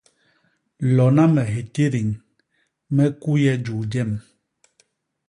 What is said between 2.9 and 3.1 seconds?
me